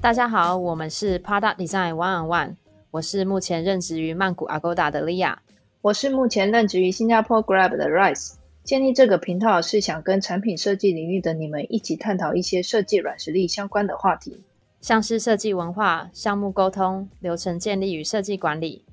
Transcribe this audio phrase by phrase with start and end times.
[0.00, 2.56] 大家好，我们是 Product Design One on One，
[2.90, 5.36] 我是目前任职于曼谷 Agoda 的 Lia，
[5.80, 8.34] 我是目前任职于新加坡 Grab 的 Rice。
[8.62, 14.42] 建立这个频道是想跟产品设计领域的你们一起探讨一些设计软实力相关的话题，
[14.80, 18.84] 像是设计文化、项目沟通、流程建立与设计管理。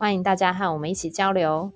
[0.00, 1.70] 欢迎大家和我们一起交流。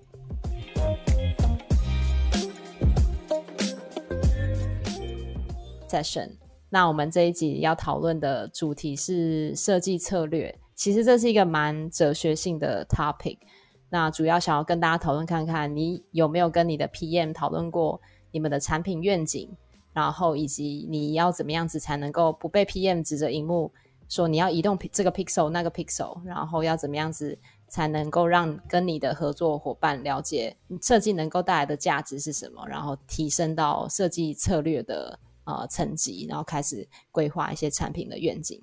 [5.86, 6.30] Session。
[6.70, 13.36] 那我们这一集要讨论的主题是设计策略，其实这是一个蛮哲学性的 topic。
[13.90, 18.00] 那主要想要跟大家讨论看看，你有没有跟你的 PM 讨论过
[18.30, 19.54] 你们的产品愿景，
[19.92, 23.70] 然后以及你要怎么样子才能够不被 PM 指着荧幕
[24.08, 27.38] 说你要移动这个 pixel 那个 pixel，然后要怎么样子
[27.74, 35.18] 才能够让跟你的合作伙伴了解设计能够带来的价值是什么，然后提升到设计策略的。
[35.46, 38.58] 呃，层级，然后开始规划一些产品的愿景。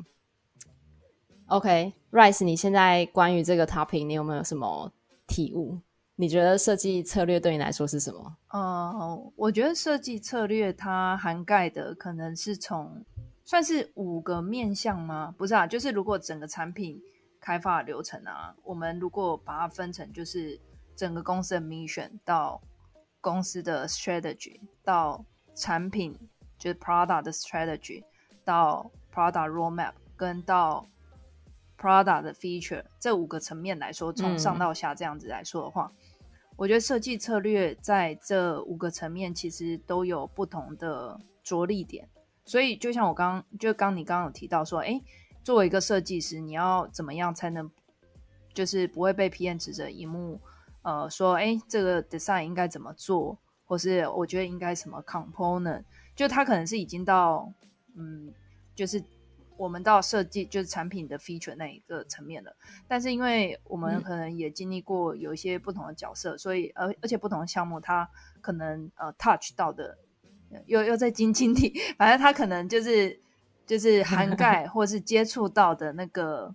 [1.45, 4.91] OK，Rice，你现在关于这个 topic，你有没有什么
[5.27, 5.77] 体悟？
[6.15, 8.35] 你觉得设计策略对你来说是什么？
[8.47, 13.05] 呃，我觉得设计策略它涵盖的可能是从
[13.45, 15.35] 算是五个面向吗？
[15.37, 16.99] 不是啊，就是如果整个产品
[17.41, 20.57] 开发流程啊，我们如果把它分成就是
[20.95, 22.61] 整个公司的 mission 到
[23.19, 26.17] 公司的 strategy 到产品。
[26.61, 28.03] 就是 Prada 的 strategy
[28.45, 30.85] 到 Prada roadmap 跟到
[31.75, 35.91] Prada 的 feature 这五个层面来说，从上到下这样子来说的话，
[36.55, 42.07] 我觉得设计策略在这五个层面其实都有不同的着力点。
[42.45, 45.01] 所以就像我刚就刚你刚刚有提到说，哎，
[45.43, 47.69] 作为一个设计师，你要怎么样才能
[48.53, 50.39] 就是不会被 PM 指着荧幕，
[50.83, 55.83] 呃，说哎这个 design 应该怎么做，或是我觉得应该什么 component。
[56.15, 57.51] 就他可能是已经到，
[57.95, 58.31] 嗯，
[58.75, 59.03] 就是
[59.57, 62.55] 我们到设计就是产品的 feature 那一个层面了。
[62.87, 68.07] 但是因为我们可能也经历过有一些不同的角色，所以而而且不同的项目，它
[68.41, 69.97] 可能呃 touch 到的
[70.65, 73.19] 又又在精精体， 反正它可能就是
[73.71, 76.53] 就是涵 盖或是接触到的那个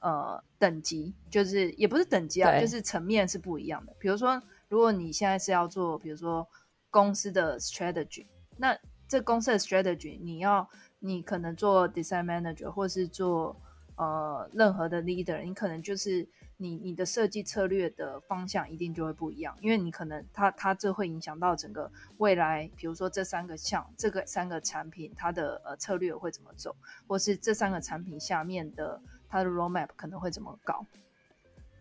[0.00, 3.94] 呃等级，就是也不是等级啊，就是层面是不一样的。
[4.00, 6.44] 比如说，如果你现在是要做，比如说
[6.90, 8.26] 公司的 strategy。
[8.56, 10.68] 那这公司的 strategy，你要
[10.98, 13.56] 你可能做 design manager，或是做
[13.94, 16.28] 呃任何的 leader，你可能就是
[16.60, 26.76] 你你的设计策略的方向一定就会不一样，因为你可能它它这会影响到整个未来，比如说这三个项这个三个产品它的呃策略会怎么走，
[27.08, 30.84] 或是这三个产品下面的它的 roadmap 可能会怎么搞，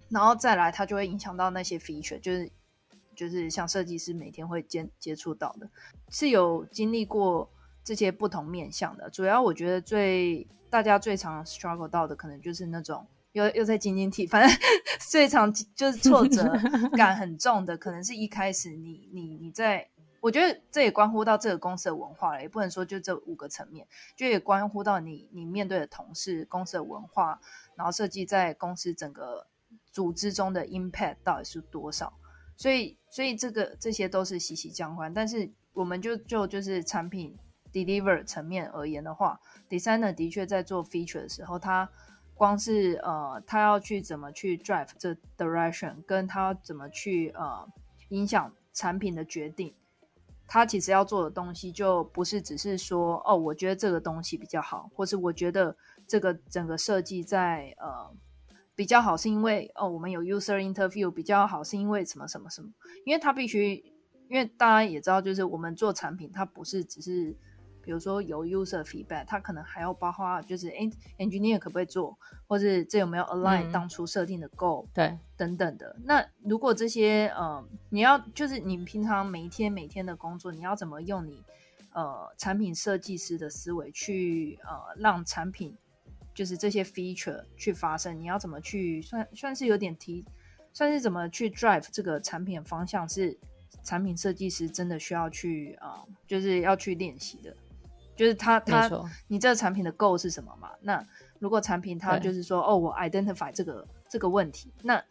[0.07, 2.49] 然后再来它就会影响到那些 feature，就是。
[3.15, 5.69] 就是像设计师每天会接接触到的，
[6.07, 7.49] 是有经历过
[7.83, 9.09] 这些不同面向的。
[9.09, 14.59] 主要我觉得最大家最常 struggle 到的，可能就是那种又又在晶晶体，反正
[15.09, 16.51] 最常就是挫折
[16.97, 19.87] 感很重的，可能是一开始你你你在，
[20.19, 27.39] 我觉得这也关乎到这个公司的文化了，也不能说就这五个层面，就也关乎到你你面对的同事、公司的文化，
[27.75, 29.47] 然后设计在公司整个
[29.91, 32.13] 组织中的 impact 到底是多少。
[32.57, 35.13] 所以，所以这个这些都是息息相关。
[35.13, 37.37] 但是，我们就就就是产品
[37.71, 41.89] deliver 层面而言的话，designer 的确在做 feature 的时候，他
[42.39, 47.67] 光是呃，他要去怎么去 drive 这 direction，跟他怎么去呃
[48.07, 49.75] 影响产品的决定，
[50.47, 55.75] 他其实要做的东西就不是只是说哦，我觉得这个东西比较好，或是我觉得
[56.07, 58.15] 这个整个设计在呃。
[58.75, 62.69] 比较好是因为哦，我们有 user interview 比较好是因为什么什么什么？
[63.03, 63.73] 因为他必须，
[64.29, 67.35] 因为大家也知道，就是我们做产品，它不是只是
[67.89, 75.95] 比如说有 user feedback，它可能还要包括就是哎，engineer 可不可以做，或者这有没有 align 当初设定的 goal，对，等等的。
[76.03, 81.43] 那如果这些呃，你要就是你平常每一天每天的工作，你要怎么用你
[81.93, 85.75] 呃产品设计师的思维去呃让产品。
[86.35, 90.23] 就是这些 feature 去发生，你要怎么去算算是有点提，
[90.71, 93.35] 算是怎么去 drive 这个产品方向，是
[93.83, 97.53] 产品设计师真的需要去啊，就是要去练习的。
[98.19, 98.91] 就是他他
[99.29, 100.71] 你这个产品的 goal 是什么嘛？
[100.81, 101.01] 那
[101.39, 105.01] 如果产品它就是说哦，我 identify 这个这个问题，那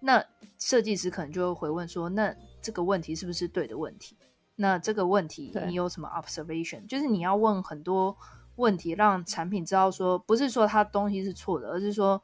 [0.00, 0.24] 那
[0.58, 4.16] 设计师可能就会回问说，那这个问题是不是对的问题？
[4.54, 6.86] 那这个问题你有什么 observation？
[6.86, 8.16] 就是你要问很多。
[8.56, 12.22] 问题让产品知道说，不是说它东西是错的，而是说，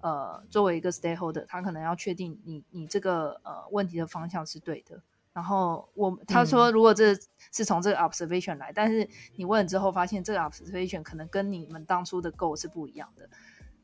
[0.00, 5.02] 呃，作为一个 stakeholder，他可能要确定你你这个呃问题的方向是对的。
[5.34, 7.12] 然后我他说，如果这
[7.52, 13.28] 是从这个 observation 来，但是你问了之后发现这个 observation 可能跟你们当初的 goal 是不一样的，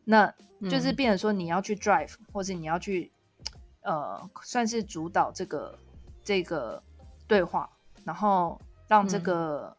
[0.05, 0.33] 那
[0.71, 3.11] 就是变成说你要去 drive，或是你要去
[3.83, 5.77] 呃算是主导这个
[6.23, 6.81] 这个
[7.27, 7.69] 对话，
[8.05, 9.77] 然后让这个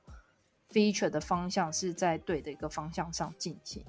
[0.72, 3.82] feature 的方向是在对的一个方向上进行。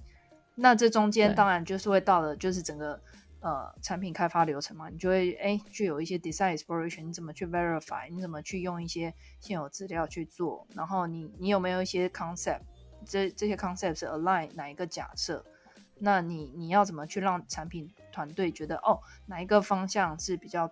[0.54, 3.00] 那这中间当然就是会到了就是整个。
[3.42, 8.08] 呃，产品开发流程嘛，你就会哎，具有一些 design exploration，你怎么去 verify？
[8.08, 10.64] 你怎么去用一些现有资料去做？
[10.76, 12.60] 然后你你有没有一些 concept？
[13.04, 15.44] 这这些 concept 是 align 哪一个假设？
[15.98, 20.70] 那你你要怎么去让产品团队觉得哦，哪一个方向是比较，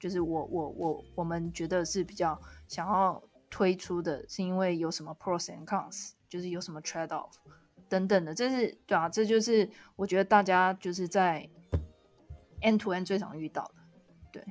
[0.00, 7.32] 就是我我我我们觉得是比较想要推出的，是因为有什么 pros and cons，就是有什么 trade off
[7.90, 11.46] 等等的，这是对啊，这就是我觉得大家就是在。
[12.66, 13.74] End to end 最常遇到的，
[14.32, 14.44] 对，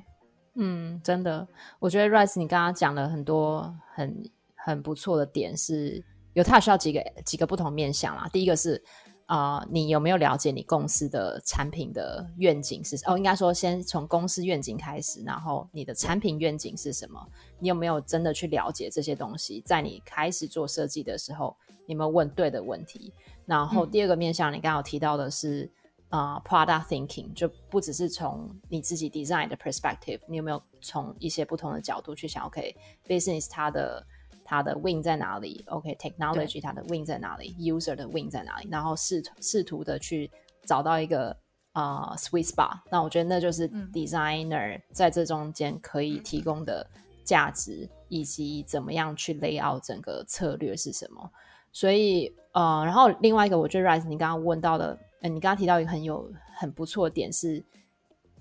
[0.54, 1.46] 嗯，真的，
[1.78, 6.02] 我觉得 Rice 你刚刚讲了很多很很不错的点，是
[6.32, 8.26] 有它需要几个几个不同面向啦。
[8.32, 8.82] 第一个是
[9.26, 12.96] 啊，你有没有了解你公司的产品的愿景是？
[13.06, 17.20] 哦，应该说先从公司愿景开始，然后你的产品愿景是什么？
[17.58, 19.62] 你有没有真的去了解这些东西？
[19.66, 21.54] 在你开始做设计的时候，
[21.86, 23.12] 你有没有问对的问题？
[23.44, 25.70] 然后第二个面向，你刚刚提到的是。
[26.08, 34.06] 啊，product thinking 就不只是从你自己 design 的 perspective，你有没有从一些不同的角度去想？OK，business 它的
[34.44, 38.68] 它的 win 在哪里？OK，technology 它的 win 在哪里？user 的 win 在哪里？
[38.70, 40.30] 然后试试图的去
[40.64, 41.36] 找到一个
[41.72, 42.78] 啊 sweet spot。
[42.88, 46.88] 那我觉得那就是 designer 在这中间可以提供的
[47.24, 51.28] 价值，以及怎么样去 lay out 整个策略是什么。
[51.72, 54.96] 所以呃，然后另外一个，我觉得 Rise 你刚刚问到的。
[55.22, 57.62] 你刚刚提到一个很有很不错的点是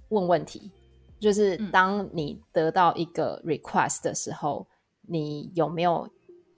[0.09, 0.71] 问问题，
[1.19, 4.67] 就是当你得到一个 request 的时候，
[5.01, 6.07] 你有没有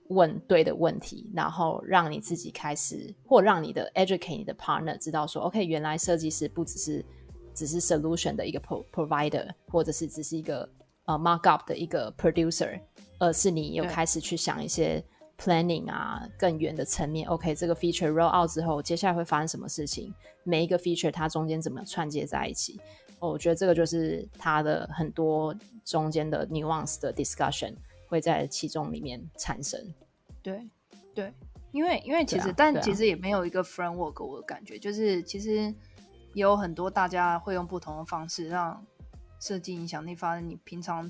[0.08, 7.04] 问对的问题，然后让你自己开始，或让你的 educate 你的 partner 知道说，OK，原来设计师不只是
[7.54, 8.60] 只是 solution 的一个
[8.92, 10.68] provider，或者是只是一个
[11.06, 12.80] 呃 markup 的一个 producer，
[13.18, 15.02] 而是你有开始去想一些。
[15.38, 20.12] Planning 啊，更远的层面，OK，这个 feature roll out 之后，接下来会发生什么事情？
[20.42, 22.80] 每一个 feature 它中间怎么串接在一起？
[23.20, 25.54] 哦，我觉得这个就是它的很多
[25.84, 27.72] 中间的 nuance 的 discussion
[28.08, 29.80] 会在其中里面产生。
[30.42, 30.68] 对，
[31.14, 31.32] 对，
[31.70, 35.72] 因为因为其实，但其实也没有一个 framework，我的感觉就是其实
[36.34, 38.84] 也有很多大家会用不同的方式让
[39.38, 40.48] 设计影响力发生。
[40.48, 41.08] 你平常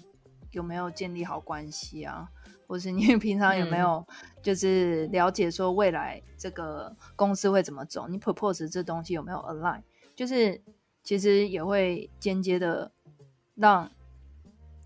[0.50, 2.28] 有没有建立好关系啊？
[2.69, 4.06] 或是你 平常有没有
[4.43, 8.06] 就是了解说未来这个公司会怎么走？
[8.06, 9.81] 你 propose 这东西有没有 align？
[10.15, 10.61] 就是
[11.03, 12.93] 其实也会间接的
[13.55, 13.91] 让，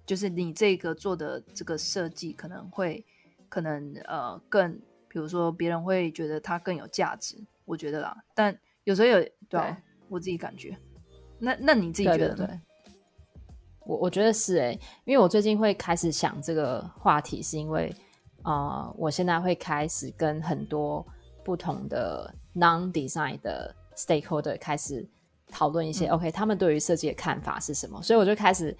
[0.07, 3.05] 就是你这个做的这个设计可能会
[3.49, 8.23] 可能呃更，比如说别人会觉得它更有价值，我觉得啦。
[8.35, 9.61] 但有时候有对
[10.09, 10.79] 我自己感觉，
[11.41, 12.61] 那那你自己觉得呢？
[13.85, 17.95] 我我觉得是诶，因为我最近会开始想这个话题，是因为
[18.43, 21.05] 啊，我现在会开始跟很多
[21.45, 25.09] 不同的 non-design 的 stakeholder 开始
[25.51, 28.77] 讨论一些 OK，他们对于设计的看法是什么，所以我就开始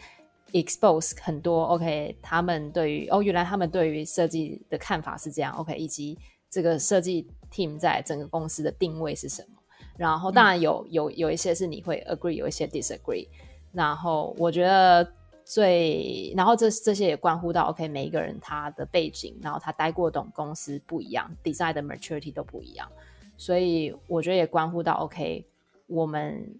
[0.53, 6.19] expose 很多 OK，他们对于哦，原来他们对于设计的看法是这样 OK，以及
[6.51, 9.63] 这个设计 team 在整个公司的定位是什么，
[9.97, 13.27] 然后当然有有有一些是你会 agree，有一些 disagree。
[13.73, 15.13] 然后我觉得
[15.45, 22.89] 最，然后这这些也关乎到 OK，每一个人他的背景，然后他待过懂公司不一样，design 的 maturity 都不一样，
[23.37, 25.47] 所以我觉得也关乎到 OK，
[25.87, 26.55] 我们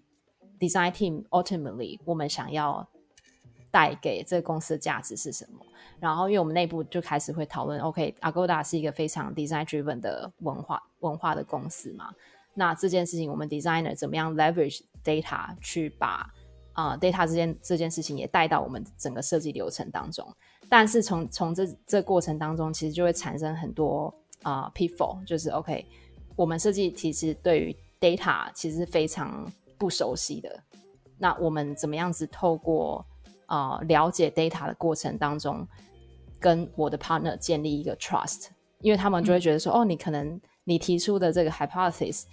[0.59, 2.87] design team ultimately 我们想要
[3.71, 5.65] 带给这个公司的价值是什么？
[5.99, 12.13] 然后因为我们内部就开始会讨论 OK，Agoda 是一个非常 design driven 的文化文化的公司嘛，
[12.53, 16.29] 那这件事情我们 designer 怎么样 leverage data 去把
[16.73, 20.27] 啊，data 这件这件事情也带到我们整个设计流程当中，
[20.67, 25.85] 但是从从这这过程当中，其实就会产生很多啊 pitfall，就是 OK，
[26.35, 30.63] 我们设计其实对于 data 其实是非常不熟悉的，
[31.17, 33.05] 那我们怎么样子透过
[33.45, 35.67] 啊了解 data 的过程当中，
[36.39, 38.47] 跟我的 partner 建立一个 trust，
[38.79, 42.23] 因为他们就会觉得说，哦，你可能你提出的这个 hypothesis。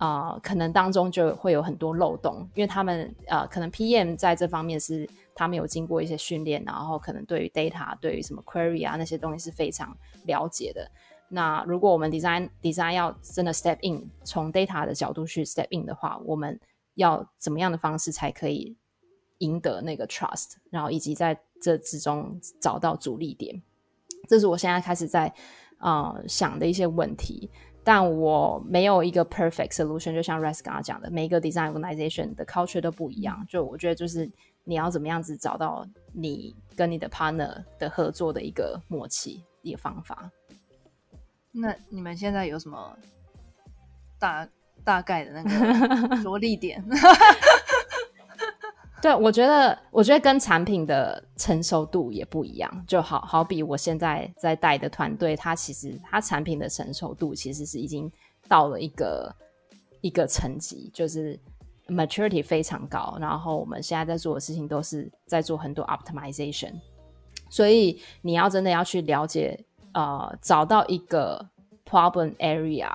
[0.00, 10.90] 啊，可能当中就会有很多漏洞，因为他们呃，可能 PM 在这方面是他们有经过一些训练，然后可能对于 data、对于什么 query 啊那些东西是非常了解的。
[11.28, 16.58] 那如果我们 design design 要真的 step in，从 data 的角度去 step in 的话，我们
[16.94, 18.74] 要怎么样的方式才可以
[19.38, 23.62] 赢得那个 trust，然后以及在这之中找到主力点，
[24.26, 25.30] 这是我现在开始在
[25.78, 27.50] 呃想的一些问题。
[27.82, 33.44] 但我没有一个 perfect solution，就像 Res 刚刚讲的，每一个 design organization 的 culture 都不一样。
[33.48, 34.30] 就我觉得，就是
[34.64, 40.30] 你要怎么样子找到你跟你的 partner 的合作的一个默契一个方法。
[41.52, 42.96] 那你们现在有什么
[44.18, 44.48] 大
[44.84, 46.84] 大概的那个着力点？
[49.02, 52.84] 对，我觉得，我觉得跟产品的成熟度也不一样。
[52.86, 58.12] 就好好比我现在在带的团队，它其实它产品的成熟度其实是已经
[58.46, 59.34] 到了一个
[60.02, 61.38] 一个层级，就是
[61.88, 63.16] maturity 非常高。
[63.18, 66.74] 然后我们现在在做的事情都是在做很多 optimization，
[67.48, 69.64] 所以你要真的要去了解，
[69.94, 71.48] 呃，找到一个
[71.88, 72.90] problem area，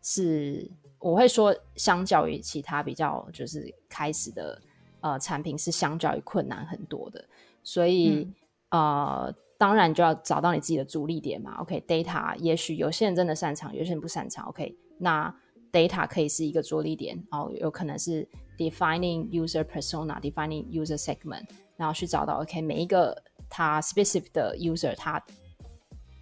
[0.00, 4.58] 是我会说，相较于其他比较就是开始的。
[5.00, 7.24] 呃，产品是相较于困难很多的，
[7.62, 8.28] 所以
[8.70, 11.56] 呃，当然就要找到你自己的主力点嘛。
[11.60, 14.46] OK，data 也许有些人真的擅长，有些人不擅长。
[14.46, 15.34] OK，那
[15.72, 18.28] data 可以是一个着力点哦，有可能是
[18.58, 23.16] defining user persona，defining user segment，然后去找到 OK 每一个
[23.48, 25.22] 他 specific 的 user，他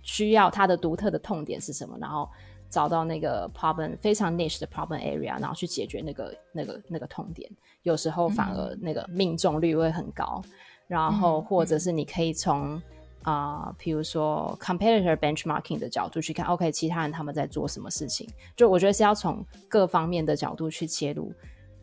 [0.03, 2.29] 需要他的独特的痛点是什么，然后。
[2.71, 7.51] 找到那个 problem 非常 niche 的 problem area，然后去解决那个那个那个痛点，
[7.83, 10.43] 有时候反而那个命中率会很高。
[10.87, 12.81] 然后或者是你可以从
[13.23, 18.29] 啊，比如说 competitor benchmarking 的角度去看，OK，其他人他们在做什么事情？
[18.57, 21.33] 就我觉得是要从各方面的角度去切入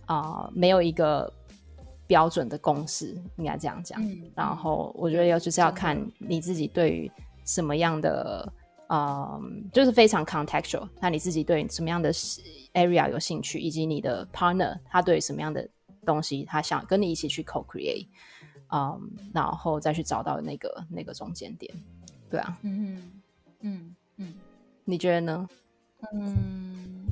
[0.06, 1.32] 啊，没有一个
[2.08, 4.00] 标准的公式，应该这样讲。
[4.36, 7.12] 然后我觉得要就是要看你自己对于
[7.44, 8.52] 什么样的。
[8.90, 10.88] 嗯，就是非常 contextual。
[11.02, 12.14] 那你自己对什么样的
[12.74, 15.68] area 有兴趣，以及你的 partner 他对什么样的
[16.06, 18.08] 东西，他想跟你一起去 co-create，
[18.72, 21.74] 嗯，然后再去找到那个那个中间点。
[22.30, 23.12] 对啊，嗯
[23.62, 24.34] 嗯嗯，
[24.84, 25.50] 你觉得呢？
[26.14, 27.08] 嗯，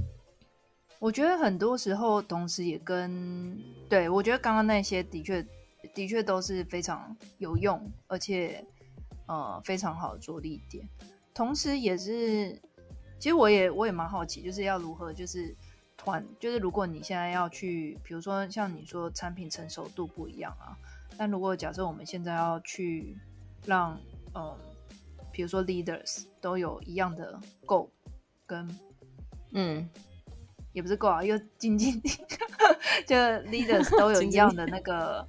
[1.00, 3.58] 我觉得很多时候，同时也跟
[3.90, 5.44] 对我觉得刚刚那些的确
[5.96, 8.64] 的确都是非常有用，而且
[9.28, 10.88] 呃非常好的着力点。
[11.34, 12.62] 同时，也是，
[13.18, 15.56] 其实我也我也蛮好奇，就是要如何就是
[15.98, 20.78] 团，就是如果你现在要去，比如说像你说产品成熟度不一样啊，
[21.18, 23.18] 但如果假设我们现在要去
[23.66, 24.00] 让，
[24.36, 24.56] 嗯，
[25.32, 27.90] 比如说 leaders 都有一样的 goal
[28.46, 28.80] 跟，
[29.54, 29.90] 嗯，
[30.72, 32.00] 也不是 goal 啊，又经济，
[33.08, 33.16] 就
[33.50, 35.28] leaders 都有一样的那个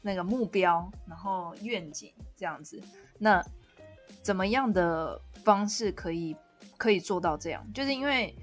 [0.00, 2.82] 那个目标，然后愿景这样子，
[3.18, 3.44] 那。
[4.22, 6.36] 怎么样的方式可以
[6.76, 7.64] 可以做到这样？
[7.72, 8.34] 就是因为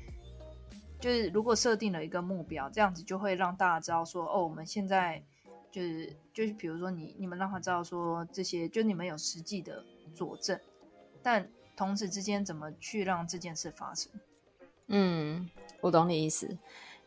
[1.02, 5.22] 就是如果设定了一个目标，这样子就会让大家知道说，哦，我们现在
[5.70, 9.84] 就是就是比如说你你们让他知道说这些，就你们有实际的
[10.16, 10.58] 佐证，
[11.22, 11.46] 但
[11.76, 14.10] 同时之间怎么去让这件事发生？
[14.88, 15.50] 嗯，
[15.82, 16.58] 我懂你意思。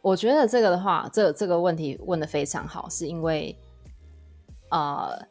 [0.03, 3.57] 我觉得这个的话，这这个问题问的非常好，是因为
[4.71, 5.27] 呃。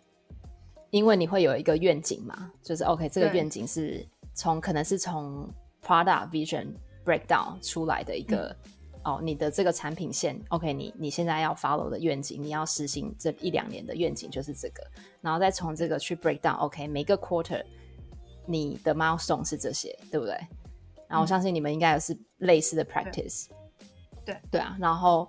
[0.92, 5.50] 因为你会有一个愿景嘛，就是 OK，这个愿景是从可能是从
[5.84, 6.68] product vision
[7.04, 8.56] breakdown 出来的一个
[9.04, 14.84] 哦，你的这个产品线 OK，你你现在要 follow 的愿景，你要实行这一两年的愿景就是这个，
[15.22, 17.64] 然后再从这个去 breakdown OK，每个 quarter
[18.46, 20.34] 你的 milestone 是这些，对不对？
[21.08, 23.48] 然后我相信你们应该也是类似的 practice，
[24.24, 25.28] 对对啊，然后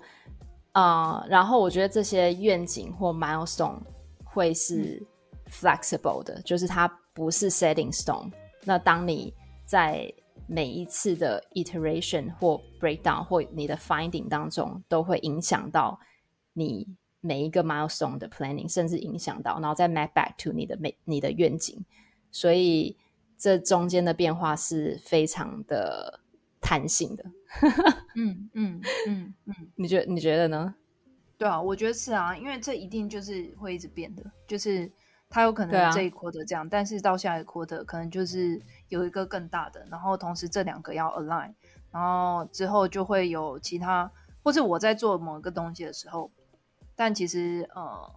[0.72, 3.78] 啊，然后我觉得这些愿景或 milestone
[4.25, 5.02] 会是。
[5.48, 8.28] flexible 的，就是它不是 setting stone。
[8.66, 9.32] 那当你
[9.64, 10.12] 在
[10.49, 16.00] 每一次的 iteration 或 breakdown 或你的 finding 当中，都会影响到
[16.52, 16.88] 你
[17.20, 21.85] 每一个 milestone 的 planning，甚至影响到，然后再 map back to 你的每你的愿景。
[22.32, 22.96] 所以
[23.38, 26.20] 这中间的变化是非常的
[26.61, 27.25] 弹性的。
[28.16, 30.75] 嗯嗯嗯嗯，你觉你觉得呢？
[31.38, 34.90] 对啊，我觉得是啊，因为这一定就是会一直变的，就是。
[35.28, 41.52] 它有可能这一 quarter 这样，但是到下一个 quarter 可能就是有一个更大的，然后同时这两个要 align，
[41.90, 44.11] 然后之后就会有其他，
[44.42, 46.30] 或者我在做某个东西的时候，
[46.95, 48.11] 但其实呃，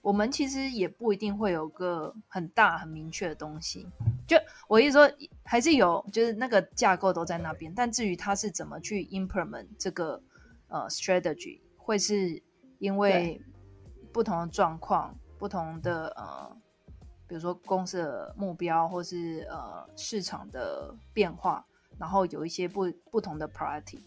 [0.00, 3.86] 我们其实也不一定会有个很大很明确的东西。
[4.26, 4.36] 就
[4.68, 5.12] 我意思说，
[5.44, 10.22] 还是有，就是那个架构都在那边，但至于它是怎么去 implement 这个
[10.68, 12.42] 呃 strategy，会是
[12.78, 13.40] 因为
[14.12, 15.14] 不同的状况。
[15.38, 16.56] 不同的呃，
[17.26, 21.64] 比如说公司的目标，或是呃市场的变化，
[21.98, 23.98] 然后有一些不不同的 priority，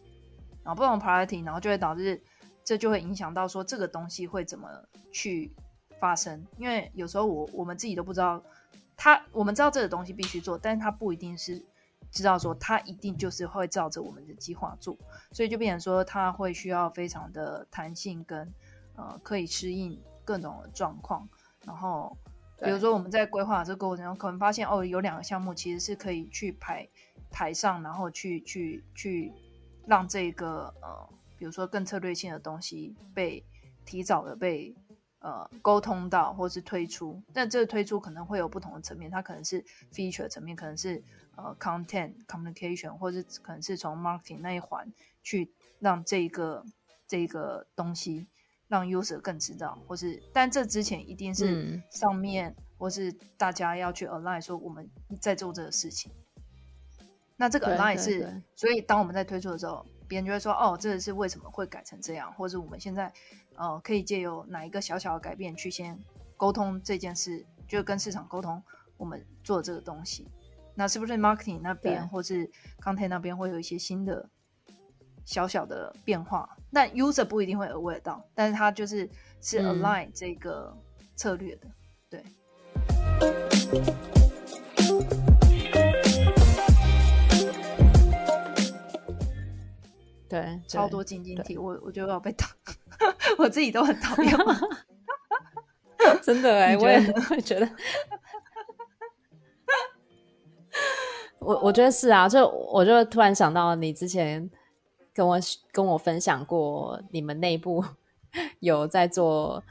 [0.63, 2.21] 然后不同 priority，然后就会导致
[2.63, 4.67] 这就会影响到说这个东西会怎么
[5.12, 5.53] 去
[6.00, 8.41] 发生，因为有时候我我们自己都不知道，
[8.95, 11.62] 他我们知道这个东西必须做，但是他不一定是
[12.12, 14.98] 知道说他一定就是会照着我们的计划做，
[15.31, 18.51] 所以就变成说他会需要非常的弹性跟
[18.95, 21.27] 呃可以适应各种的状况，
[21.65, 22.15] 然后
[22.63, 26.88] 比如说我们在规划这个过程中，可能发现哦有两个项目其实是可以去排
[27.31, 29.33] 排上，然后去去去
[29.88, 31.09] 让这个呃。
[31.39, 33.41] 比如说更策略性的东西被
[33.86, 34.75] 提早的被
[35.19, 41.01] 呃沟通到，或是推出，但这个推出可能会有不同的层面，它可能是 feature 层面，可能是
[41.38, 44.91] 呃 content communication，或者可能是从 marketing 那一环
[45.24, 46.65] 去让这个
[47.07, 48.27] 这个东西
[48.69, 56.09] 让 user 更知道，或是但这之前一定是上面或是大家要去 align 说我们在做这个事情，
[57.35, 59.85] 那这个 align 是，所以当我们在推出的时候。
[60.09, 62.33] 别人就会说：“哦，这个是为什么会改成这样？
[62.33, 63.13] 或者我们现在，
[63.53, 65.95] 呃，可以借由哪一个小小的改变去先
[66.35, 68.59] 沟通这件事，就跟市场沟通
[68.97, 70.27] 我们做这个东西。
[70.73, 72.49] 那是不是 marketing 那边或是
[72.81, 74.27] content 那边会有一些新的
[75.29, 76.50] 小小的变化？
[76.74, 79.07] 但 user 不一定会 aware 到，但是它就是
[79.39, 80.75] 是 align 这个
[81.15, 81.67] 策略的，
[82.09, 82.24] 对。”
[90.27, 92.48] 对，超多晶晶体，我我就要被打，
[93.38, 94.36] 我自己都很讨厌。
[96.24, 97.69] 真的 哎，我也会觉得。
[101.38, 104.50] 我我觉得是啊，就我就突然想到，你之前
[105.19, 105.38] 跟我
[105.73, 107.83] 跟我分享过，你们内部
[108.61, 109.61] 有在做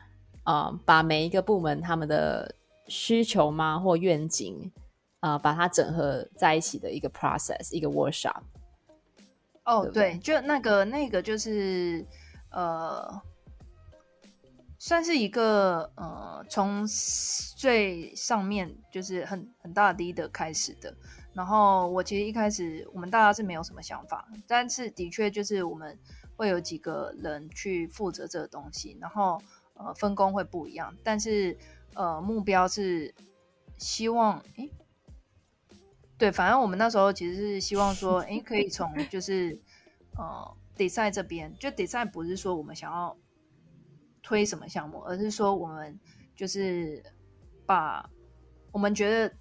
[0.42, 2.54] 啊，把每一个部门他们的
[2.86, 4.70] 需求吗或愿景
[5.20, 8.42] 啊，把它整合在一起的一个 process，一个 workshop。
[9.64, 12.04] 哦，对，就那个那个就是
[12.50, 13.22] 呃，
[14.78, 16.86] 算是一个呃，从
[17.56, 20.94] 最上面就是很很大的 leader 开始的。
[21.38, 25.96] 然后我其实一开始我们大家是没有什么想法，但是的确就是我们
[26.34, 29.40] 会有几个人去负责这个东西，然后
[29.74, 31.56] 呃分工会不一样，但是
[31.94, 33.14] 呃目标是
[33.76, 34.68] 希望诶。
[36.18, 39.56] 对，反正我们那时候其实是希望说，诶，可以从 就是
[40.16, 43.16] 呃，design 这边，就 design 不是说我们想要
[44.24, 45.96] 推什么项目，而是说我们
[46.34, 47.00] 就是
[47.64, 48.10] 把
[48.72, 49.32] 我们觉得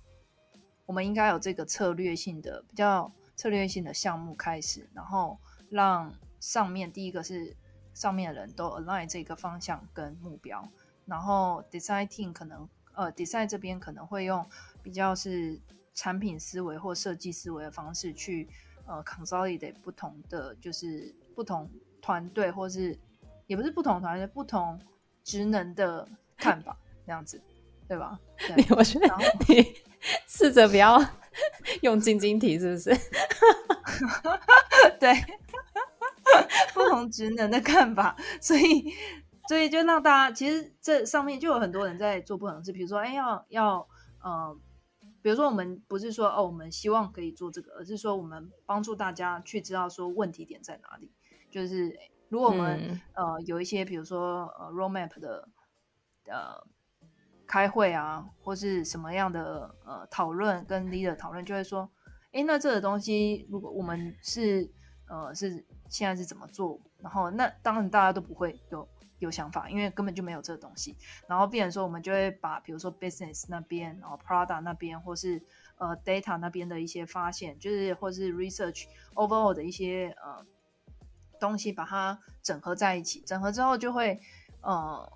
[0.87, 5.37] 我们应该有这个策略性的、比较策略性的项目开始，然后
[5.69, 7.55] 让上面第一个是
[7.93, 10.67] 上面的人都 align 这个方向跟目标，
[11.05, 14.43] 然后 design team 可能呃，design 这边可能会用
[14.81, 15.61] 比较是。
[15.99, 18.47] 产品思维或设计思维的方式去
[18.85, 21.67] 呃 consolidate 不同的就是不同
[22.03, 22.95] 团队或是
[23.47, 24.79] 也不是不同团队不同
[25.23, 27.41] 职能的看法这样子
[27.87, 28.19] 对吧？
[28.75, 29.07] 我觉得
[29.47, 29.75] 你
[30.27, 30.99] 试着不要
[31.81, 32.89] 用晶晶体是不是？
[34.99, 35.13] 对，
[36.73, 38.93] 不同职能的看法，所以
[39.47, 43.87] 所以就让大家其实这上面就有很多人在做不同的事，比如说哎要要
[44.21, 44.57] 呃。
[45.19, 51.11] 比如说，我们不是说哦，我们希望可以做这个，而是说我们帮助大家去知道说问题点在哪里。
[51.51, 51.93] 就是
[52.29, 55.49] 如果我们呃有一些，比如说呃 roadmap 的
[56.27, 56.63] 呃
[57.47, 61.89] 开会啊，或是什么样的呃讨论跟 leader 讨论，就会说，
[62.33, 64.69] 哎，那这个东西如果我们是
[65.07, 68.87] 呃是现在是怎么做，然后那当然大家都不会有。
[69.19, 70.95] 有想法，因为根本就没有这个东西。
[71.27, 75.41] 然后，变成说我们就会把，比如说 business 那边，然后 Prada 那边，或是
[75.79, 80.45] 呃 data 那边的一些发现，就是或是 research overall 的一些呃
[81.39, 83.19] 东西，把它整合在一起。
[83.21, 84.19] 整合之后，就会
[84.61, 85.11] 呃，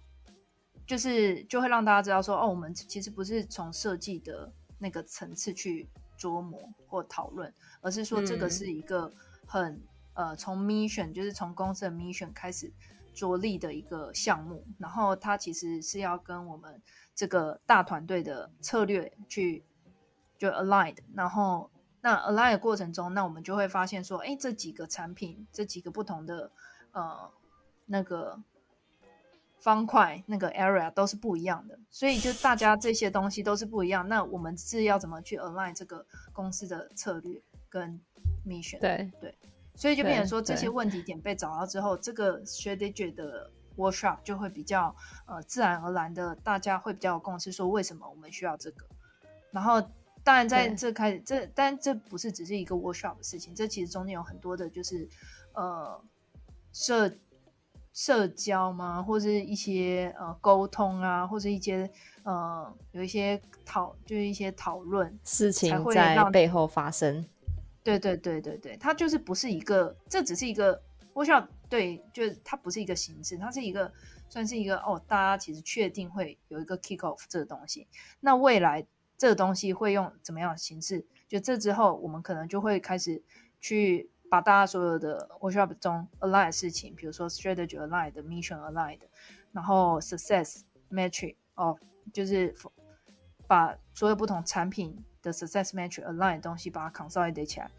[0.91, 5.87] 就是就会让大家知道说，哦，我们其实不是从设计的那个层次去
[6.19, 9.09] 琢磨或讨论，而是说这个是一个
[9.47, 9.81] 很
[10.15, 12.69] 呃从 mission，就是从公司的 mission 开始。
[13.13, 16.81] 着力的一个项目，然后它其实是要跟我们
[17.13, 19.65] 这个大团队的策略去
[20.37, 26.51] 就 align，然后那 align 的过程中，那我们就会发现说，哎，这几个产品，这几个不同的
[26.93, 27.29] 呃
[27.85, 28.39] 那个
[29.61, 37.99] 方块那个 area 都是不一样的，所以就大家这些东西都是不一样，那我们是要怎么去 align 这个公司的策略跟
[38.45, 38.79] mission？
[38.79, 39.33] 对对。
[39.73, 44.93] 所以就变成说，这些问题点被找到之后，这个 strategy 的 workshop 就会比较
[45.25, 48.85] 呃自然而然的，大家会比较有共识，说为什么我们需要这个。
[49.49, 49.81] 然后，
[50.23, 55.07] 当然在这开始这，但这不是只是一个 workshop 的事情，这其实中间有很多的，就是
[55.53, 55.99] 呃
[56.73, 57.09] 设
[57.93, 59.03] 社交吗？
[59.03, 61.89] 或是一些呃沟通啊，或者一些
[62.23, 67.25] 呃有一些讨，就是一些讨论事情在背后发生。
[67.83, 70.81] 对对对对对，它就是不是一个，这只是一个
[71.13, 73.91] workshop，对，就是它不是一个形式，它是一个
[74.29, 77.87] 算是一个哦，大家其实确定会有一个 kick off 这个东西。
[78.21, 78.85] 那未来
[79.17, 81.05] 这个东西会用怎么样的形式？
[81.27, 83.21] 就这之后，我们可能就会开始
[83.59, 84.09] 去。
[84.31, 89.05] 把大家所有的 workshop 中 align 的事情，比如说 strategy align 的 mission align 的，
[89.51, 91.77] 然后 success metric 哦，
[92.13, 92.55] 就是
[93.45, 97.69] 把所有不同产品的 success metric align 的东西把它 consolidate 起来。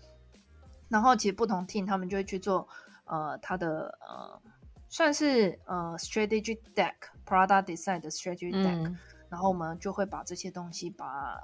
[0.91, 2.69] 然后其实不同 team 他们就会去做
[3.07, 4.43] 呃，它的呃，
[4.91, 8.95] 算是呃 strategy deck，product design 的 strategy deck。
[9.31, 11.41] 然后我们就会把这些东西把。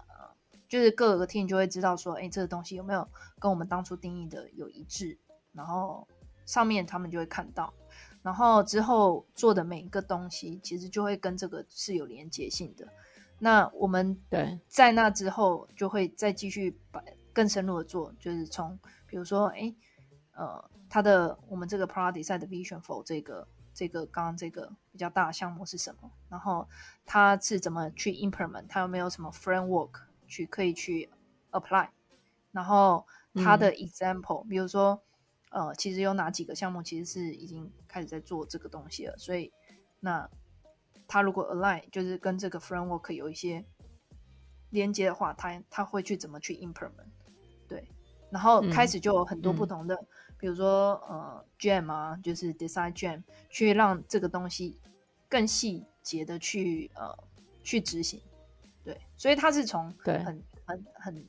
[0.68, 5.18] 就是各个 team 就会知道说，哎，这个东西有没有跟我们当初定义的有一致，
[5.52, 6.07] 然后
[6.44, 7.72] 上面他们就会看到，
[8.22, 12.87] 然后之后做的每一个东西其实就会跟这个是有连接性的。
[13.38, 17.02] 那我们对在那之后就会再继续把
[17.33, 19.74] 更深入的做，就是从比如说，哎，
[20.33, 26.68] 呃，他的我们这个 product side vision for 这个这个刚刚这个比较大的项目是什么，然后
[27.07, 30.08] 它是怎么去 implement，它有没有什么 framework。
[30.29, 31.11] 去可以去
[31.51, 31.88] apply，
[32.53, 35.03] 然后他的 example，比如说，
[35.51, 39.53] 呃，其实有哪几个项目其实是已经开始在做这个东西了，所以
[40.01, 40.29] 那
[41.07, 43.64] 他如果 align 就是跟这个 framework 有一些
[44.71, 46.93] 连接的话，他他会去怎么去 implement？
[47.67, 47.88] 对，
[48.31, 49.99] 然后开始就有很多不同的，
[50.38, 54.79] 比如说呃 jam 啊，就是 design jam，去让这个东西
[55.29, 57.17] 更细节的去呃
[57.62, 58.21] 去执行。
[58.88, 61.29] 对，所以他是从很很很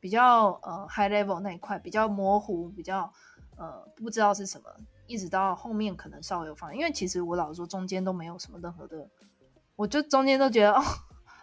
[0.00, 3.08] 比较呃 high level 那一块比较模糊，比较
[3.56, 4.64] 呃不知道是什么，
[5.06, 9.08] 一直到后面可能稍微有放，因为其实我老实说中间都没有什么任何的，
[9.76, 10.82] 我就中间都觉得哦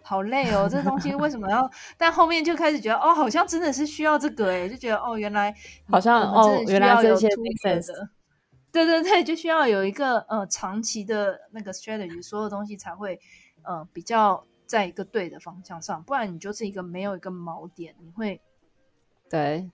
[0.04, 1.72] 好累哦，这东西为什么要？
[1.98, 5.56] 但后面就开始觉得哦，好像真的是需要这个哎，就觉得哦原来
[5.88, 8.10] 好像哦原来这些的，
[8.74, 13.18] 对对对，就需要有一个呃长期的那个 strategy，所有东西才会
[13.64, 14.46] 呃比较。
[14.70, 18.40] 在一个对的方向上，不然你就是一个没有一个锚点，你会，
[19.28, 19.68] 对，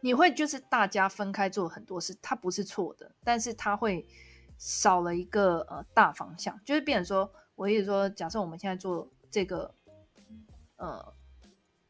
[0.00, 4.08] 你会就是大家分开做很多事，它不是错的，但是它会
[4.56, 9.74] 少了一个呃大方向，就是变成说，我意思说，假设我们现在做这个，
[10.76, 11.12] 呃，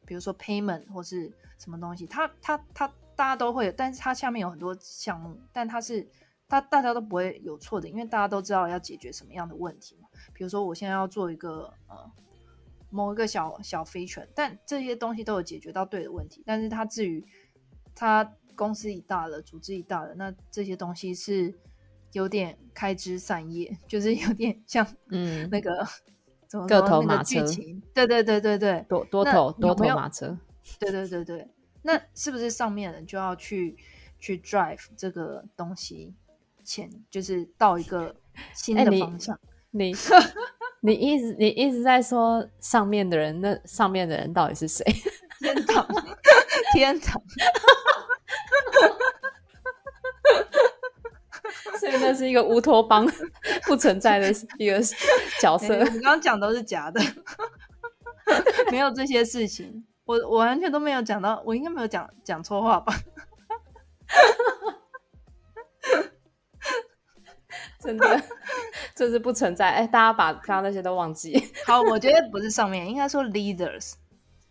[0.05, 6.05] 比如说 payment 或是什么东西，它它它大家都会，但是它下面有很多项目，但它是
[6.49, 12.11] 它大家都不会有错的，因为大家都知道要解决什么样的问题嘛，比如说我现在要做一个呃。
[12.89, 16.43] 某一个小小飞犬，但这些东西都有解决到对的问题。
[16.45, 17.25] 但是它至于
[17.93, 21.53] 它公司一大了，组织一大了，那这些东西是
[22.13, 25.85] 有点开枝散叶，就是有点像嗯那个
[26.47, 27.45] 怎么个头马车？
[27.93, 30.37] 对对对对对，多多头多头马车。
[30.79, 31.49] 对对对对，
[31.81, 33.75] 那是不是上面人就要去
[34.19, 36.13] 去 drive 这个东西
[36.63, 38.15] 前，就是到一个
[38.53, 39.37] 新的方向？
[39.71, 39.93] 你。
[40.85, 44.85] 你一直你一直在说上面的人，那上面的人到底是谁？
[45.39, 45.87] 天堂，
[46.73, 47.19] 天堂，
[51.79, 53.11] 所以那是一个乌托邦
[53.65, 54.79] 不存在的一个
[55.41, 55.75] 角色。
[55.75, 57.01] 你刚刚讲都是假的，
[58.71, 62.93] 没有这些事情，我我完全都没有讲到，我应该没有讲讲错话吧？
[67.85, 68.23] 真的，
[68.95, 69.69] 这是不存在。
[69.69, 71.37] 哎，大家把刚刚那些都忘记。
[71.65, 73.93] 好，我觉得不是上面，应该说 leaders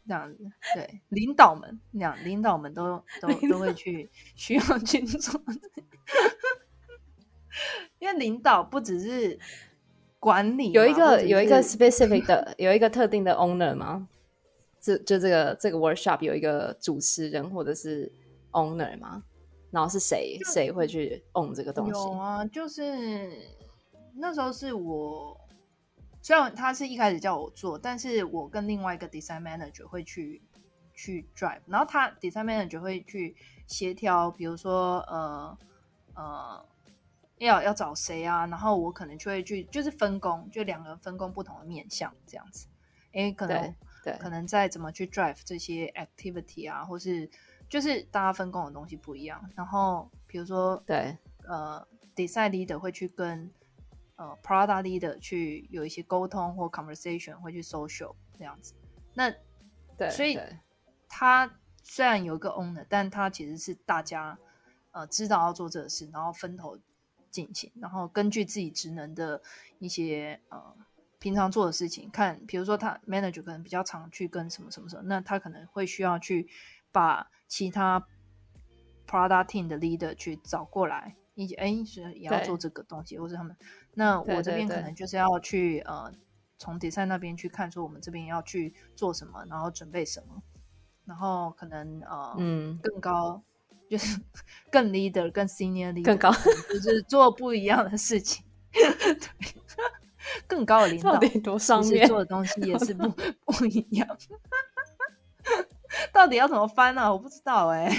[0.06, 0.44] 这样子。
[0.74, 5.40] 对，领导们这样，领导们都都都会去需要去做。
[7.98, 9.38] 因为领导不只是
[10.18, 14.08] 管理，有一个有一个 specific 的，有一个特定的 owner 吗？
[14.80, 18.12] 这就这个这个 workshop 有一个主持人或者是
[18.52, 19.22] owner 吗？
[19.74, 22.00] 然后是谁谁会去 own 这个东西？
[22.00, 23.36] 有啊，就是
[24.14, 25.36] 那时候是我，
[26.22, 30.40] 虽然他是一开始叫我做，但是我跟另外一个 design manager 会去
[30.94, 33.34] 去 drive，然后他 design manager 会去
[33.66, 35.58] 协调，比如说呃
[36.14, 36.64] 呃
[37.38, 42.68] 要要找谁啊，然后我可能就会去就是分工，就两个人分工不同的面向这样子。
[43.10, 47.28] 因为，可能对，可能再怎么去 drive 这些 activity 啊，或是。
[47.74, 51.84] 就是大家分工的东西不一样，然后比如说，对，呃
[52.14, 53.50] ，design leader 会去跟
[54.14, 58.74] 呃 product leader 去有一些沟通或 conversation，会去 social 这样子。
[59.14, 59.28] 那
[59.98, 60.38] 对，所以
[61.08, 61.50] 他
[61.82, 64.38] 虽然有一个 owner，但他其实是大家
[64.92, 66.78] 呃知道要做这个事，然后分头
[67.28, 69.42] 进行，然后根据自己职能的
[69.80, 70.76] 一些呃
[71.18, 76.48] 平常做的事情，看，比如说他 manager 可能比较常去跟什么什么什么，那他可能会需要去
[76.92, 78.06] 把其他
[79.06, 83.56] product team 的 leader 去找过来，以及哎是也要做这个东西，或者他们，
[83.94, 86.12] 那我这边可能就是要去呃
[86.58, 90.42] 从 design 那边去看，说我们这边要去做什么，然后准备什么，
[91.04, 93.42] 然后可能呃嗯更高。
[93.86, 94.18] 就是
[94.72, 98.42] 更 leader、更 senior leader，更高，就是做不一样的事情。
[98.72, 99.54] 对，
[100.48, 103.06] 更高的领导到底多上面做的东西也是不
[103.44, 104.08] 不一样。
[106.14, 107.12] 到底要怎么翻呢？
[107.12, 107.90] 我不知道哎。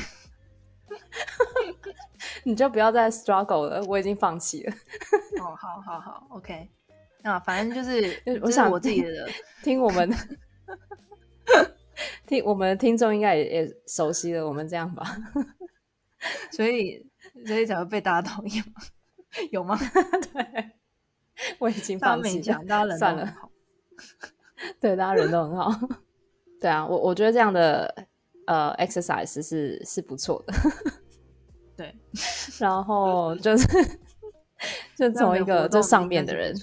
[2.43, 4.73] 你就不要再 struggle 了，我已经放弃了。
[5.41, 6.69] 哦，好好好，OK。
[7.21, 9.27] 那反正就是， 我想我自己的
[9.63, 10.09] 听我们
[12.25, 15.03] 听我们的听众应该也也熟悉了，我们这样吧。
[16.51, 17.05] 所以，
[17.45, 18.81] 所以才会被大家讨厌吗？
[19.51, 19.77] 有吗？
[20.33, 20.71] 对，
[21.59, 22.63] 我已经放弃了。
[22.67, 23.51] 大家人都很好，
[24.79, 25.71] 对，大家人都很好。
[26.65, 27.93] 对啊，我我觉得这样的
[28.47, 30.53] 呃 exercise 是是不错的。
[31.77, 31.95] 对，
[32.57, 33.67] 然后就是
[34.97, 36.55] 就从一个就上面的人，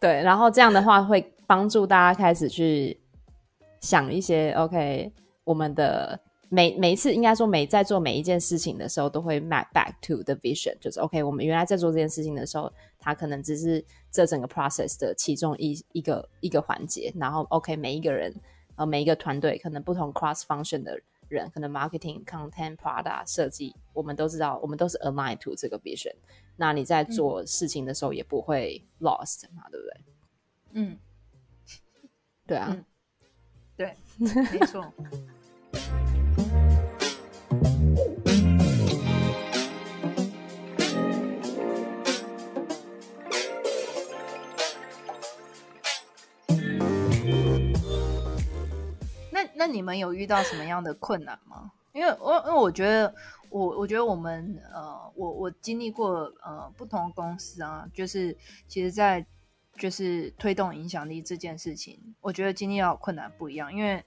[0.00, 1.34] 对，然后这样的话会。
[1.48, 3.00] 帮助大家开始去
[3.80, 5.10] 想一些 OK，
[5.44, 12.70] 我们的每每一次应该说每在做每一件事情的时候，都会 map back to the vision，就是 OK，我们原来在做这件事情的时候，
[13.08, 17.10] 它可能只是这整个 process 的其中一一个一个环节。
[17.16, 18.34] 然后 OK，每一个人
[18.76, 26.14] 呃每一个团队可能不同 cross function 的人，可能 marketing、content、product 设计，我们都知道，我们都是 align to 这个 vision。
[26.56, 30.00] 那你在做事情的时候也不会 lost 嘛，对不对？
[30.72, 30.98] 嗯。
[32.46, 32.76] 对啊，
[33.76, 34.92] 对， 没错。
[49.58, 51.72] 那那你们有遇到什么样的困难吗？
[51.92, 53.12] 因为我因为我觉得
[53.50, 58.36] 我我觉得我们呃我我经历过呃不同公司啊，就是
[58.68, 59.26] 其实，在
[59.76, 64.04] 就是推动影响力这件事情，我觉得经历到困难不一样，因为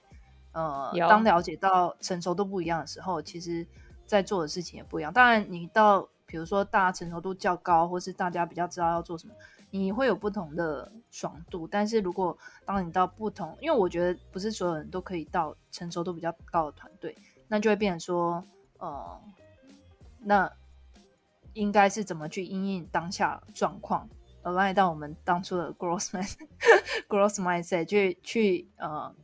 [0.52, 3.66] 呃，当了解到成熟度不一样的时候，其实
[4.06, 5.12] 在做的事情也不一样。
[5.12, 9.34] 当然，你到比如说大家成熟度较高，或是大家比较知道要做什么，
[9.72, 11.66] 你会有不同的爽度。
[11.66, 17.16] 但是如果当你到不同，因为我觉得不是所有人都可以到成熟度比较高的团队，
[17.48, 18.44] 那就会变成说，
[18.78, 19.20] 呃，
[20.20, 20.52] 那
[21.54, 24.08] 应该是怎么去应应当下状况
[24.44, 26.36] ？align 到我们当初的 growth mind
[27.08, 29.14] growth mindset 去去呃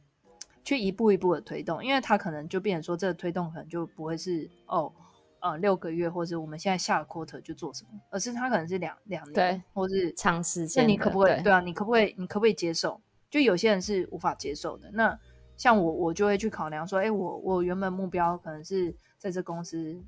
[0.64, 4.92] 去一步一步的推动，因为他可能就变成说这个推动可能就不会是哦
[5.40, 10.84] 呃六个月或者我们现在下个 quarter 就做什么，而是它可能是两两年对，或是长时间。
[10.84, 11.60] 那你可不可以对啊？
[11.60, 13.00] 你可不可以你可不可以接受？
[13.30, 14.90] 就有些人是无法接受的。
[14.92, 15.18] 那
[15.56, 20.00] 像我我就会去考量说，哎，我我原本目标可能是在这公司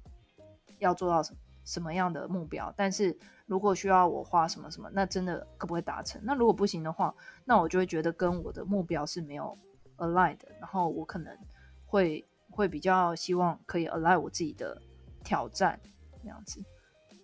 [0.79, 3.17] 要做到什么什么样的目标，但是。
[3.51, 6.21] 如果需要我花什么什么，那真的可不可以达成？
[6.25, 7.13] 那如果不行的话，
[7.45, 9.59] 那我就会觉得跟我的目标是没有
[9.97, 11.37] align 的，然后我可能
[11.85, 14.81] 会会比较希望可以 align 我自己的
[15.25, 15.79] 挑战
[16.23, 16.63] 这样子。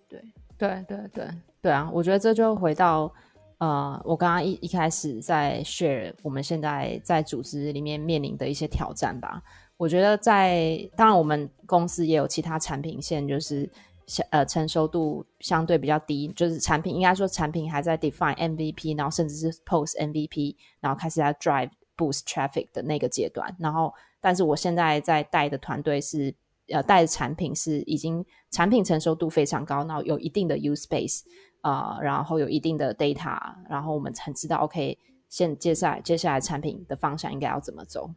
[0.09, 0.23] 对
[0.57, 1.29] 对对对
[1.63, 1.91] 对啊！
[1.93, 3.13] 我觉得这就回到
[3.59, 9.43] 呃，我刚刚一一开始在 share 我们现在在组织里面面临的一些挑战吧。
[9.77, 13.71] 我觉得在当然我们公司也有其他产品线，就是。
[14.09, 23.53] 相呃成熟度相对比较低，就是产品应该说产品还在 define MVP，然后甚至是 post MVP，然后开始在 drive boost traffic 的那个阶段。
[23.59, 26.33] 然后，但是我现在在带的团队是
[26.69, 31.23] 呃带的产品是已经产品成熟度非常高，然后有一定的 use base
[31.61, 34.99] 啊，然后有一定的 data，然后我们很知道 OK，
[35.29, 38.11] 现接下来接下来产品的方向应该要怎么走。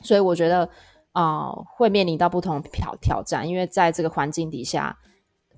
[0.00, 0.68] 所以我觉得
[1.12, 4.98] 啊会面临到不同挑挑战，因为在这个环境底下。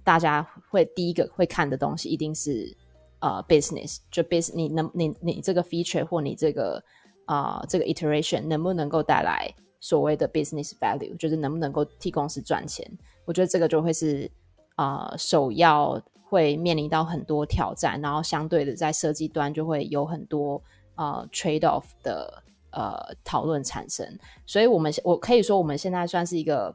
[0.06, 2.76] 大家会第一个会看的东西一定是
[3.20, 6.84] 呃 business，就 business 你能你你这个 feature 或你这个
[7.24, 9.50] 啊这个 iteration 能不能够带来
[9.85, 12.90] 所谓的 business value，就是能不能够替公司赚钱？
[13.27, 14.31] 我觉得这个就会是
[14.77, 20.62] 啊首要会面临到很多挑战，然后相对的在设计端就会有很多
[20.94, 24.18] 呃 trade off 的呃讨论产生。
[24.47, 26.75] 所以我们我可以说我们现在算是一个。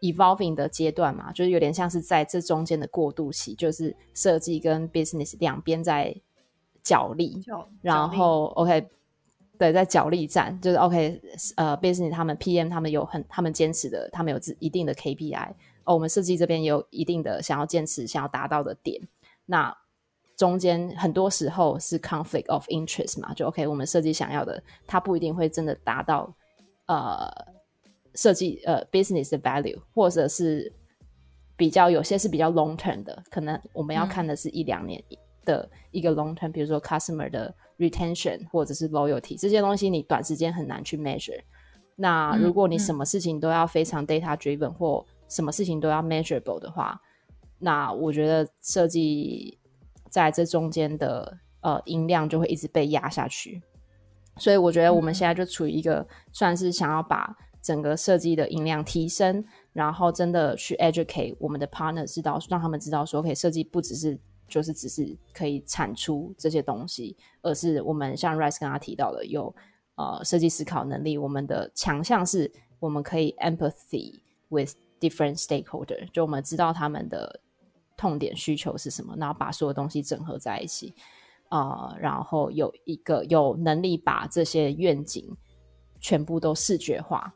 [0.00, 6.14] evolving 的阶段嘛，就是有点像是在这中间的过渡期，就是设计跟 business 两边在
[6.84, 7.42] 角力，
[7.82, 8.88] 然后 OK，
[9.58, 11.20] 对，在角力战，就是 OK，
[11.56, 15.50] 呃，business 他们 PM 他们有很他们坚持的，他们有自一定的 KPI，
[15.84, 19.00] 哦，我们设计这边也有一定的想要坚持、想要达到的点，
[19.46, 19.76] 那
[20.36, 26.32] 中间很多时候是 conflict of interest 嘛，就 OK，我们设计想要的，它不一定会真的达到
[26.86, 27.28] 呃
[28.14, 30.72] 设计呃 business 的 value，或者是
[31.56, 35.02] 比较有些是比较 long term 的，可能我们要看的是一两年
[35.48, 37.54] 的一个 long term，比如说 customer 的。
[37.78, 41.40] retention 或者是 loyalty 这些东西，你短时间很难去 measure。
[41.94, 47.00] 那如果你什么事情都要非常 data driven 或什么事情都要 measurable 的话，
[47.60, 49.56] 那我觉得设计
[50.10, 53.62] 在这中间的呃音量就会一直被压下去。
[54.36, 57.32] 所以我觉得我们现在就处于一个算是想要把
[57.62, 64.18] 整个设计的音量提升，然后真的去 educate 我们的 partner 知道，让他们知道说，可以设计不只是。
[64.48, 69.54] 就是只是可以产出这些东西，而是我们像 Rice 跟他提到的，有
[69.96, 71.16] 呃设计思考能力。
[71.18, 77.40] 我们的强项是我们可以 empathy with different stakeholder，就我们知道他们的
[77.96, 80.94] 痛点需求是什么，然后把所有东西整合在一起，
[81.48, 85.36] 啊，然后有一个有能力把这些愿景
[86.00, 87.34] 全部都视觉化。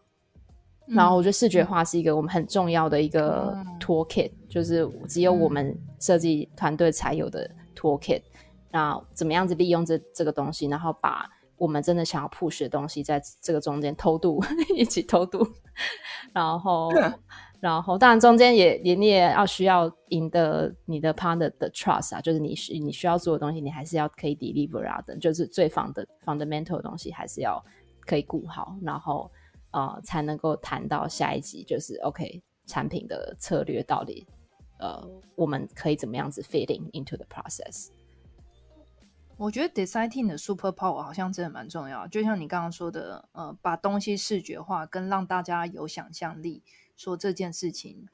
[0.95, 8.23] 然后我觉得视觉化是一个我们很重要的一个 toolkit，就是只有我们设计团队才有的 toolkit。
[8.71, 14.43] 那怎么样子利用这这个东西，然后把我们真的想要 push 的东西在这个中间偷渡，
[14.77, 15.47] 一起偷渡。
[16.33, 16.91] 然后，
[17.61, 27.63] 然后当然中间也也你也要需要赢得你的 partner 的 trust 啊，就是你需你需要做的东西，你还是要可以 deliver 啊等，就是最防的 fundamental 的东西还是要
[28.07, 29.31] 可以顾好，然后。
[29.73, 34.27] 呃，才能够谈到下一集，就是 OK 产品的策略到底，
[34.79, 35.03] 呃，
[35.35, 37.89] 我们可以怎么样子 fitting into the process？
[39.39, 46.63] 我觉得 designing 的 super power 好像真的蛮重要，就像你刚刚说的，呃，把东西视觉化，跟让大家有想象力，
[46.95, 48.07] 说这件事情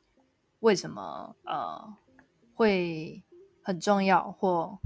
[0.61, 1.97] 为什么呃
[2.55, 3.23] 会
[3.63, 4.79] 很重要，或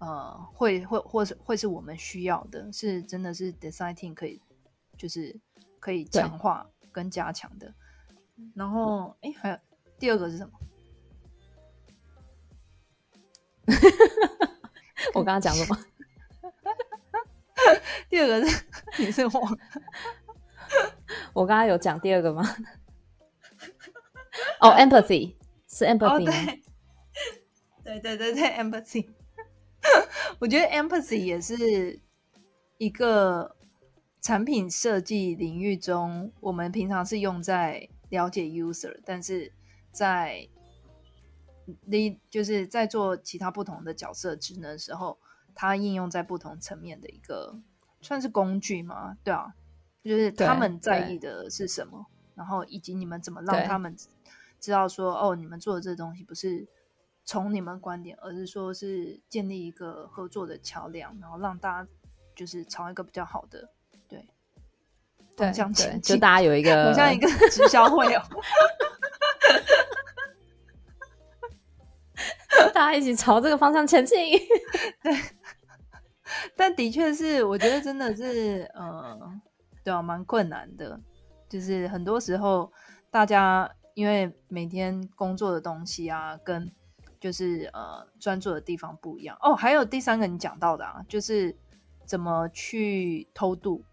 [0.00, 4.42] 呃会会或是会是我们需要的，是真的是 designing 可以
[4.96, 5.38] 就是。
[5.86, 7.72] 可以强化跟加强的，
[8.56, 9.58] 然后哎，还有
[10.00, 10.52] 第二个是什么？
[15.14, 15.78] 我刚刚讲什么？
[18.10, 18.66] 第二个是
[18.98, 19.58] 你是我，
[21.32, 22.42] 我刚刚有讲第二个吗？
[24.58, 25.36] 哦，empathy
[25.68, 26.32] 是 empathy 吗？
[27.84, 29.08] 对对对对，empathy。
[30.40, 32.00] 我觉得 empathy 也是
[32.78, 33.55] 一个。
[34.26, 39.52] 产品设计领域中，我们平常是用在了解 user，但是
[39.92, 40.48] 在
[41.84, 45.16] 你就是在做其他不同的角色职能的时候，
[45.54, 47.56] 它应用在不同层面的一个
[48.00, 49.16] 算是工具吗？
[49.22, 49.54] 对啊，
[50.02, 53.94] 就是他们在意的是什么，然后以及你们怎么让他们
[54.58, 56.66] 知道说，哦，你们做的这东西不是
[57.24, 61.88] 从你们观点，而是说是建立一个合作的桥梁，然后让大家
[62.34, 63.70] 就是朝一个比较好的。
[65.36, 65.52] 对，
[66.00, 68.22] 就大家有一个，像一个直销会哦，
[72.72, 74.16] 大家一起朝这个方向前进。
[75.02, 75.14] 对，
[76.56, 79.18] 但的确是，我觉得真的是，呃，
[79.84, 80.98] 对啊，蛮困难的。
[81.48, 82.72] 就是很多时候，
[83.10, 86.72] 大家因为每天工作的东西啊，跟
[87.20, 89.36] 就是呃专注的地方不一样。
[89.42, 91.54] 哦，还有第三个你讲到的啊，就是
[92.06, 93.84] 怎么去偷渡。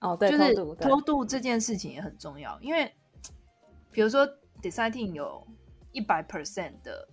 [0.00, 2.94] 哦，对，就是偷渡这件事情也很重要，因为
[3.90, 4.24] 比如说
[4.62, 5.44] deciding 有
[5.90, 7.08] 一百 percent 的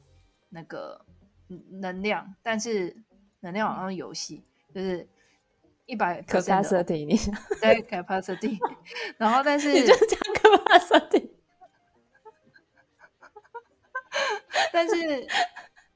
[0.50, 1.04] 那个
[1.72, 2.96] 能量，但是
[3.40, 5.08] 能量好像游戏就是
[5.88, 7.18] 一百 capacity，你
[7.60, 8.60] 对 capacity，
[9.18, 11.32] 然后但是你就讲 capacity，
[14.72, 15.28] 但是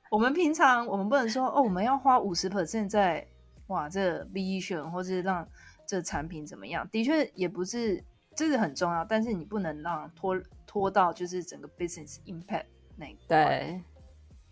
[0.09, 3.27] 我们平常我们不能说哦，我们要花五十 percent 在
[3.67, 5.47] 哇这 vision 或是让。
[5.89, 6.87] 这产品怎么样？
[6.91, 8.03] 的确也不是，
[8.35, 12.65] 这是很重要，但是你不能让拖拖到就是整个 business impact
[12.95, 13.81] 那对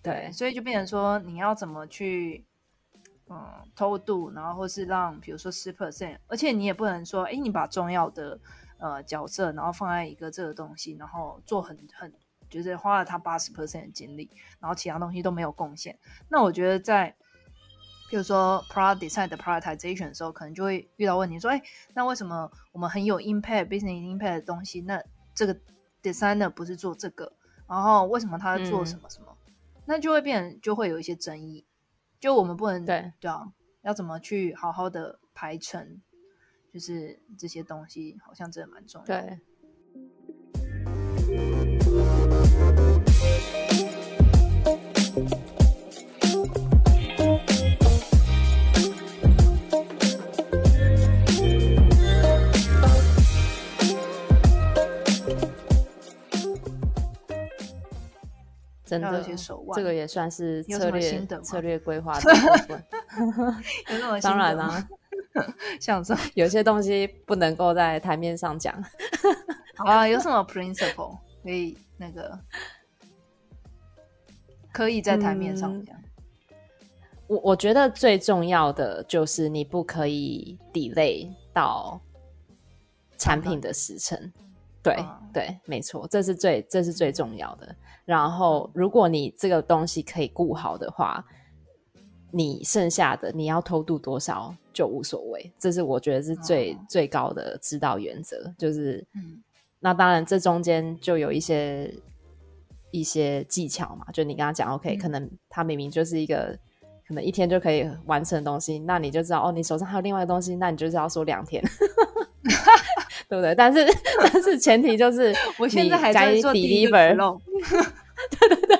[0.01, 2.43] 对，所以就变成说你要怎么去
[3.29, 3.37] 嗯
[3.75, 8.39] 偷渡，然后或是让比如说十 percent，而且你也不能说哎，你把重要的
[8.79, 12.11] 呃角色然后放在一个这个东西，然后做很很
[12.49, 14.27] 就是花了他八十 percent 的精力，
[14.59, 15.99] 然后其他东西都没有贡献。
[16.29, 17.15] 那我觉得在
[18.09, 21.61] 比如说 product design 的 prioritization 的时候，可能就会遇到问题，说，哎，
[21.93, 25.03] 那为什么我们很有 impact business impact 的东西，那
[25.35, 25.55] 这个
[26.01, 27.33] designer 不是做这个，
[27.67, 29.37] 然后为什么他做什么什么？
[29.85, 31.65] 那就会变，就会有一些争议。
[32.19, 33.51] 就我们不能对对啊，
[33.83, 36.01] 要怎么去好好的排程，
[36.73, 39.05] 就是这些东西好像真的蛮重要。
[39.05, 39.39] 对。
[58.87, 59.23] 真的，
[59.75, 62.83] 这个也算是策略策略规划 的部分。
[64.21, 64.87] 当然啦，
[65.79, 68.73] 像说有些东西不能够在台面上讲。
[69.75, 72.39] 好啊，有什么 principle 可以那个
[74.71, 75.95] 可以在台面上讲？
[77.27, 81.99] 我我觉得最重要的就是你不可以 delay 到
[83.17, 84.31] 产品的时程。
[84.81, 84.95] 对
[85.33, 87.75] 对，没错，这是最这是最重要的。
[88.07, 91.25] 然后，如果你这个东西可以顾好的话，
[92.31, 95.51] 你剩下的你要偷渡多少就无所谓。
[95.59, 98.49] 这是我觉得是最最高的指导原则。
[98.57, 99.05] 就是，
[99.81, 101.93] 那当然这中间就有一些
[102.91, 104.05] 一些技巧嘛。
[104.13, 106.57] 就你跟他讲，OK，可能他明明就是一个
[107.05, 111.61] 可能一天就可以完成的东西，那你就知道哦，你手上还有另外一个东西，那你就是要说两天。
[113.29, 113.53] 对不对？
[113.55, 113.85] 但是
[114.31, 117.15] 但是前提就是我现在还在做 deliver，
[118.39, 118.79] 对对对，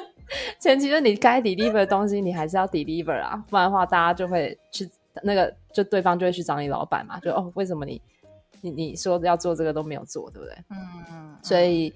[0.59, 4.89] 前提就是你该 deliver 的东西你还是要 deliver 啊，不然的话大家就会去
[5.23, 8.01] 那个，就对方就会去找你老板嘛，就哦，为什么你
[8.61, 10.55] 你你说要做这个都没有做，对不对？
[10.69, 11.93] 嗯，所以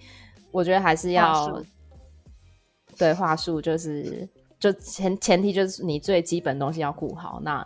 [0.51, 1.61] 我觉得还是要
[2.97, 4.27] 对话术，就是
[4.59, 7.65] 就前前提就是你最基本东西要顾好那。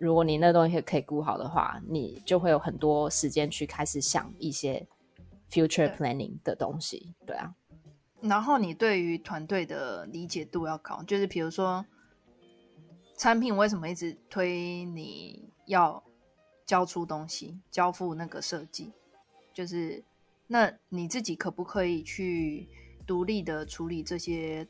[0.00, 4.88] 如果你那东西可以估好的话，你就会有很多时间去开始想一些
[5.50, 7.54] future planning 的东西，对啊。
[8.22, 11.84] 然后你对于团队的理解度要高，就是比如说
[13.18, 16.02] 产品为什么一直推你要
[16.64, 18.90] 交出东西、交付那个设计，
[19.52, 20.02] 就是
[20.46, 22.66] 那你自己可不可以去
[23.06, 24.66] 独立的处理这些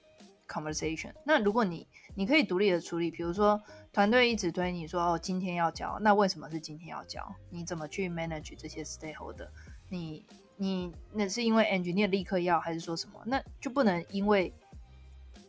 [0.48, 1.12] conversation？
[1.24, 3.62] 那如果你你可以独立的处理，比如说。
[3.92, 7.34] 团队一直推你说哦，今天要交，那为什么是今天要交？
[7.50, 9.48] 你怎么去 manage 这些 stakeholder？
[9.88, 10.24] 你
[10.56, 13.20] 你那是因为 engineer 立刻要，还是说什么？
[13.26, 14.52] 那就不能因为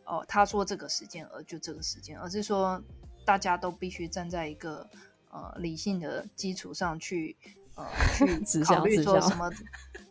[0.04, 2.82] 哦他说这个时间而就这个时间，而是说
[3.24, 4.90] 大家都必须站在一个
[5.30, 7.36] 呃理性的基础上去
[7.76, 7.86] 呃
[8.16, 9.48] 去 考虑说什么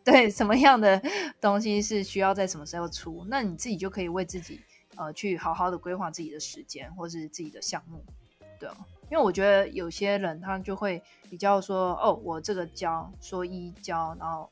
[0.06, 1.02] 对什么样的
[1.42, 4.62] 东西是需要在什么时候出，那你自己就可以为自己
[4.96, 8.02] 呃去好好的规划自己的时间或是自己的项目。
[8.62, 8.78] 对啊，
[9.09, 11.01] 因为我觉得有些人他就会
[11.32, 14.51] 比较说，哦，我这个交说一交，然后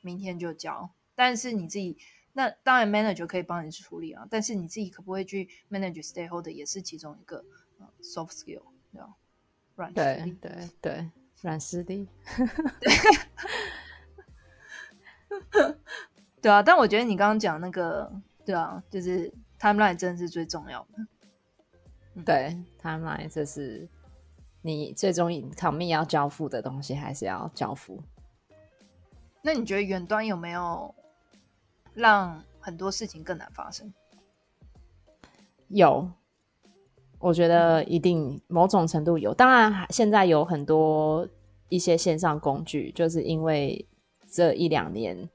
[0.00, 0.88] 明天就交。
[1.16, 1.98] 但是你自己，
[2.34, 7.44] 那当然 manager 可以帮你处理啊，但是你自己可不可以去 manage stakeholder 也是其中一个
[8.00, 9.08] soft skill，对吧？
[9.74, 11.10] 软对对对，
[11.42, 12.06] 软实力。
[16.40, 18.12] 对啊，但我觉得你刚刚讲那个，
[18.46, 21.04] 对啊，就是 timeline 真的是最重要的。
[22.24, 23.88] 对，timeline 这是
[24.62, 28.02] 你最终 commit 要交付的东西，还是要交付？
[29.42, 30.94] 那你觉得远端有没有
[31.94, 33.92] 让很多事情更难发生？
[35.68, 36.10] 有，
[37.20, 39.32] 我觉得一定某种程度有。
[39.32, 41.26] 当然，现在有很多
[41.68, 43.86] 一些线上工具，就是因为
[44.30, 45.28] 这一两年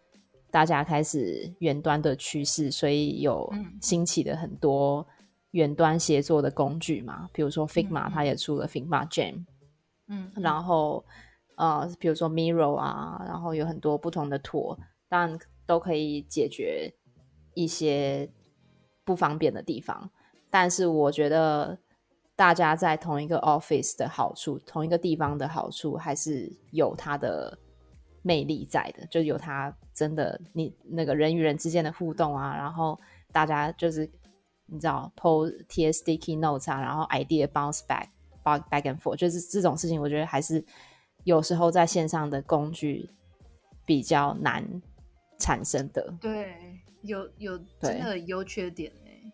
[0.52, 5.08] 大家开始远端的趋势，所以有兴起的很多。
[5.54, 9.46] 远端协作的工具嘛，比如说 Figma，它也出了 Figma Jam，
[10.08, 11.06] 嗯，然后
[11.58, 14.76] 呃，比如说 Miro 啊，然后有很多不同的 tool，
[15.08, 16.92] 当然都可以解决
[17.54, 18.28] 一些
[19.06, 20.10] 不方便的地方。
[20.50, 21.78] 但是我觉得
[22.36, 27.56] 大家在同一个 office 的好处，同一个地方的好处，还是有它的
[28.24, 33.00] 魅力在的，就有它真的你那个人与人之间的互动啊，然后
[33.32, 34.10] 大家就是。
[34.66, 38.08] 你知道，pull T S D key notes 啊，然后 idea bounce back
[38.44, 40.64] back back and forth，就是这种事情，我觉得还是
[41.26, 43.10] 有时候在线上的工具
[43.86, 44.82] 比较难
[45.38, 46.14] 产生的。
[46.20, 49.34] 对，有有真的优缺点呢。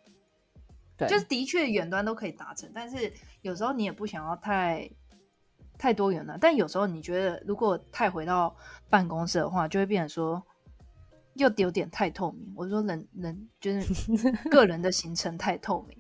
[0.98, 4.90] 对，就是的确远端都可以达成，但是有时候你也不想要太
[5.78, 6.38] 太多远了。
[6.42, 8.56] 但有时候你觉得，如果太回到
[8.90, 10.44] 办公室的话，就会变成说。
[11.40, 15.98] 又有点太透明，我说人人就是 个人的行程太透明，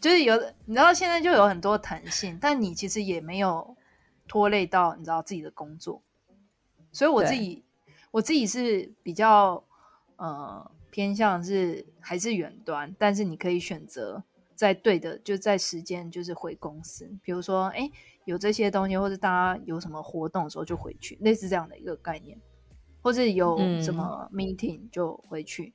[0.00, 0.34] 就是有
[0.64, 3.76] 你知道现在就有很多弹性，但你其实也没有
[4.26, 6.02] 拖累到你知道自己的工作，
[6.90, 7.64] 所以我自己
[8.10, 9.62] 我自己是比较
[10.16, 14.24] 呃偏向是还是远端，但是你可以选择
[14.54, 17.90] 在对的就在时间就是回公司，比如说哎
[18.24, 22.38] 有这些东西，或者大家有什么活动的时候就回去，类似这样的一个概念，
[23.02, 25.74] 或是有什么 meeting 就回去。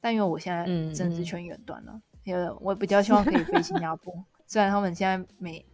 [0.00, 4.12] 但因为我现在政治圈远端了，因为我比较希望可以飞新加坡，
[4.46, 5.64] 虽然他们现在每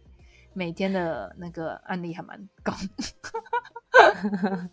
[0.53, 2.73] 每天的那个案例还蛮高。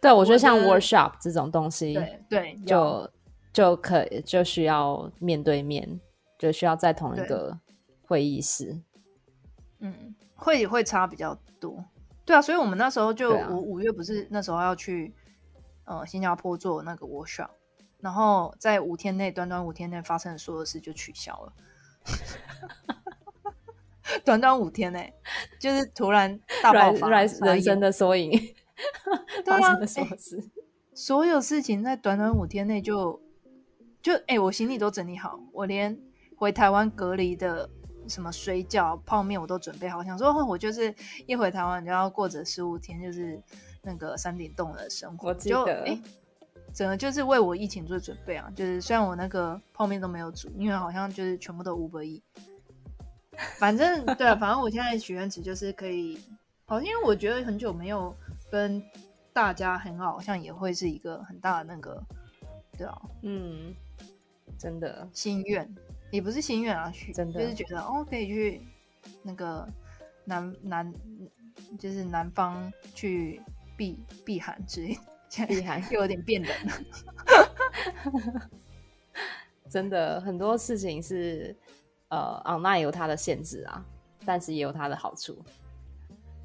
[0.00, 3.10] 对，我觉得像 workshop 这种东西，对对，就
[3.52, 6.00] 就可就需要面对面，
[6.38, 7.58] 就需要在同一个
[8.02, 8.80] 会议室。
[9.78, 10.14] 嗯。
[10.34, 11.84] 会会差比较多，
[12.32, 15.12] 对啊，所以我们那时候就五五月不是那时候要去
[15.84, 17.50] 呃新加坡做那个 workshop，
[18.00, 21.52] 然后在五天内短短五天内发生的所有事就取消了，
[24.24, 25.12] 短短五天内
[25.58, 28.32] 就是突然大爆发，人生的缩影，
[29.44, 30.50] 发生的所有事，
[30.94, 33.20] 所有事情在短短五天内就
[34.00, 36.00] 就哎，我行李都整理好，我连
[36.36, 37.68] 回台湾隔离的。
[38.08, 40.94] 什么水饺、泡面我都准备好，想说我就是
[41.26, 43.40] 一回台湾就要过着十五天，就是
[43.82, 45.28] 那个山顶洞的生活。
[45.28, 45.98] 我记得，哎，
[46.74, 48.50] 整个就是为我疫情做准备啊！
[48.54, 52.22] 就是虽然我那个泡面都没有煮，因为好像就是全部都五百亿。
[53.58, 56.18] 反正对啊，反正我现在许愿池就是可以，
[56.66, 58.14] 好，因为我觉得很久没有
[58.50, 58.82] 跟
[59.32, 62.02] 大家很好，好像也会是一个很大的那个，
[62.76, 63.74] 对啊，嗯，
[64.58, 65.68] 真的心愿。
[66.12, 68.60] 也不是心愿啊，去真的就是觉得哦，可以去
[69.22, 69.66] 那个
[70.26, 70.94] 南南，
[71.78, 73.40] 就是南方去
[73.78, 74.98] 避避寒之类，
[75.48, 76.72] 避寒 又有点变冷了。
[79.70, 81.56] 真的很多事情是
[82.08, 83.82] 呃，online 有它的限制啊，
[84.26, 85.42] 但是也有它的好处。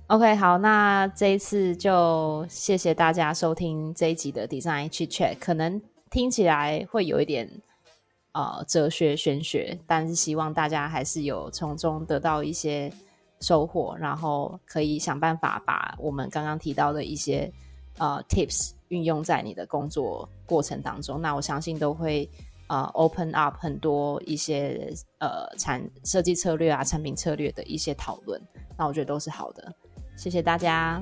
[0.08, 7.52] OK，好，那这一次就谢谢大家收听这一集的 Design Chat，可能听起来会有一点。
[8.34, 12.92] 呃，哲学玄学，但是希望大家还是有从中得到一些
[13.40, 17.52] 收获，然后可以想办法把我们刚刚提到的一些
[17.98, 21.20] 呃 tips 运用在你的工作过程当中。
[21.20, 22.30] 那我相信都会
[22.68, 28.40] 呃 open up 很多一些呃产设计策略啊、产品策略的一些讨论。
[28.78, 29.74] 那我觉得都是好的。
[30.16, 31.02] 谢谢大家。